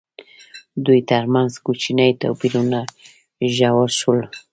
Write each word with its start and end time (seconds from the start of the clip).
دوی 0.85 0.99
ترمنځ 1.09 1.51
کوچني 1.65 2.09
توپیرونه 2.21 2.79
ژور 3.55 3.89
شول. 3.99 4.19